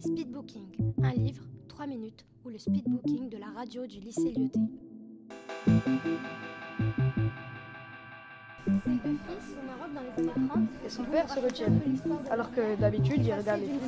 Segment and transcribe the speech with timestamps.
[0.00, 0.66] Speedbooking,
[1.02, 4.60] un livre, 3 minutes, ou le speedbooking de la radio du lycée Lyoté.
[10.84, 11.68] Et son père se retient.
[12.30, 13.80] Alors que d'habitude, il regarde les films.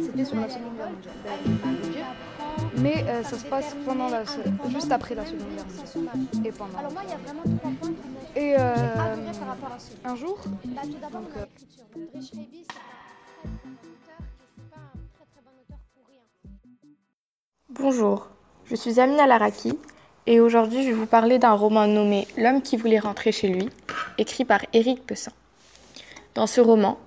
[0.00, 2.04] C'était sur la Seconde Guerre mondiale.
[2.78, 4.24] Mais euh, ça se passe pendant la,
[4.68, 5.66] juste après la Seconde Guerre
[5.96, 6.46] mondiale.
[6.46, 6.78] Et pendant.
[6.78, 8.74] Alors moi, il y a vraiment trois points qui m'ont Et euh,
[10.04, 10.82] un jour, Bah,
[11.12, 11.44] Donc, euh,
[17.86, 18.28] Bonjour,
[18.64, 19.78] je suis Amina Laraki
[20.26, 23.68] et aujourd'hui je vais vous parler d'un roman nommé L'homme qui voulait rentrer chez lui,
[24.16, 25.32] écrit par Éric Pessin.
[26.34, 26.98] Dans ce roman,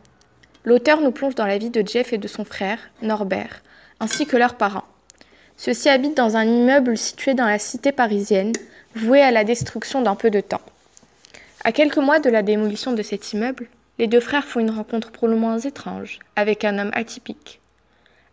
[0.66, 3.64] l'auteur nous plonge dans la vie de Jeff et de son frère, Norbert,
[4.00, 4.84] ainsi que leurs parents.
[5.58, 8.54] Ceux-ci habitent dans un immeuble situé dans la cité parisienne,
[8.94, 10.62] voué à la destruction dans peu de temps.
[11.64, 13.68] À quelques mois de la démolition de cet immeuble,
[13.98, 17.62] les deux frères font une rencontre pour le moins étrange avec un homme atypique.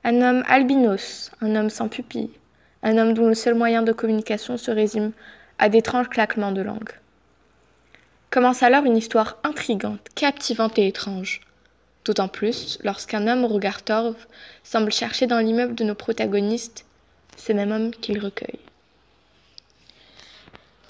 [0.06, 2.29] Un homme albinos, un homme sans pupille,
[2.82, 5.12] un homme dont le seul moyen de communication se résume
[5.59, 6.90] à d'étranges claquements de langue.
[8.29, 11.40] Commence alors une histoire intrigante, captivante et étrange.
[12.04, 14.26] D'autant plus lorsqu'un homme au regard torve
[14.62, 16.84] semble chercher dans l'immeuble de nos protagonistes
[17.38, 18.60] ce même homme qu'il recueille.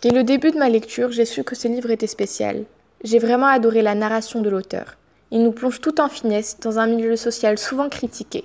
[0.03, 2.65] Dès le début de ma lecture, j'ai su que ce livre était spécial.
[3.05, 4.97] J'ai vraiment adoré la narration de l'auteur.
[5.31, 8.45] Il nous plonge tout en finesse dans un milieu social souvent critiqué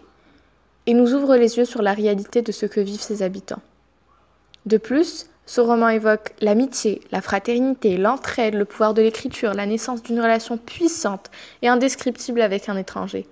[0.89, 3.61] et nous ouvre les yeux sur la réalité de ce que vivent ses habitants.
[4.65, 10.01] De plus, ce roman évoque l'amitié, la fraternité, l'entraide, le pouvoir de l'écriture, la naissance
[10.01, 11.29] d'une relation puissante
[11.61, 13.27] et indescriptible avec un étranger.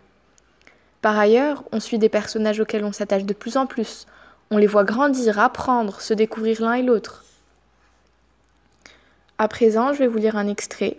[1.02, 4.06] Par ailleurs, on suit des personnages auxquels on s'attache de plus en plus.
[4.52, 7.26] On les voit grandir, apprendre, se découvrir l'un et l'autre.
[9.40, 10.98] À présent, je vais vous lire un extrait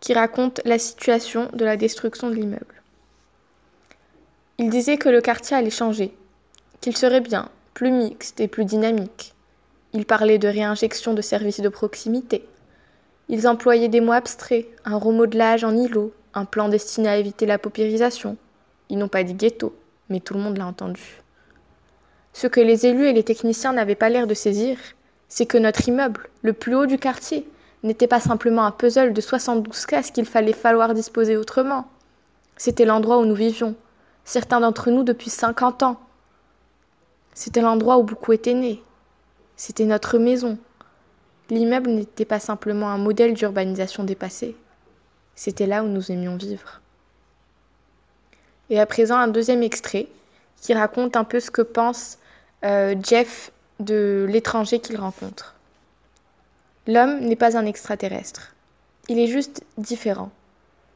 [0.00, 2.77] qui raconte la situation de la destruction de l'immeuble.
[4.60, 6.12] Il disait que le quartier allait changer,
[6.80, 9.32] qu'il serait bien, plus mixte et plus dynamique.
[9.92, 12.44] Il parlait de réinjection de services de proximité.
[13.28, 17.56] Ils employaient des mots abstraits, un remodelage en îlot, un plan destiné à éviter la
[17.56, 18.36] paupérisation.
[18.88, 19.76] Ils n'ont pas dit ghetto,
[20.08, 21.22] mais tout le monde l'a entendu.
[22.32, 24.76] Ce que les élus et les techniciens n'avaient pas l'air de saisir,
[25.28, 27.46] c'est que notre immeuble, le plus haut du quartier,
[27.84, 31.86] n'était pas simplement un puzzle de 72 cases qu'il fallait falloir disposer autrement.
[32.56, 33.76] C'était l'endroit où nous vivions,
[34.28, 35.98] certains d'entre nous depuis 50 ans.
[37.32, 38.82] C'était l'endroit où beaucoup étaient nés.
[39.56, 40.58] C'était notre maison.
[41.48, 44.54] L'immeuble n'était pas simplement un modèle d'urbanisation dépassé.
[45.34, 46.82] C'était là où nous aimions vivre.
[48.68, 50.08] Et à présent, un deuxième extrait
[50.60, 52.18] qui raconte un peu ce que pense
[52.64, 53.50] euh, Jeff
[53.80, 55.54] de l'étranger qu'il rencontre.
[56.86, 58.54] L'homme n'est pas un extraterrestre.
[59.08, 60.30] Il est juste différent.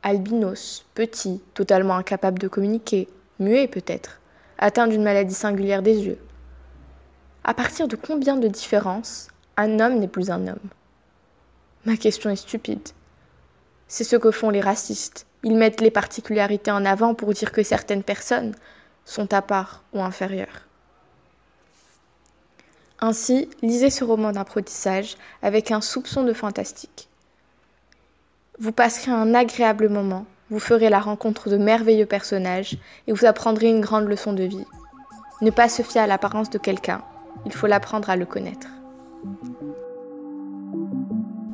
[0.03, 4.21] Albinos, petit, totalement incapable de communiquer, muet peut-être,
[4.59, 6.19] atteint d'une maladie singulière des yeux.
[7.45, 10.71] À partir de combien de différences un homme n'est plus un homme?
[11.85, 12.89] Ma question est stupide.
[13.89, 15.27] C'est ce que font les racistes.
[15.43, 18.55] Ils mettent les particularités en avant pour dire que certaines personnes
[19.05, 20.69] sont à part ou inférieures.
[23.01, 27.09] Ainsi, lisez ce roman d'apprentissage avec un soupçon de fantastique.
[28.61, 32.77] Vous passerez un agréable moment, vous ferez la rencontre de merveilleux personnages
[33.07, 34.67] et vous apprendrez une grande leçon de vie.
[35.41, 37.01] Ne pas se fier à l'apparence de quelqu'un,
[37.47, 38.69] il faut l'apprendre à le connaître.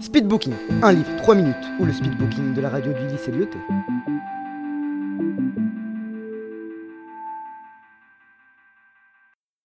[0.01, 3.59] Speedbooking, un livre, 3 minutes, ou le speedbooking de la radio du lycée Lyoté.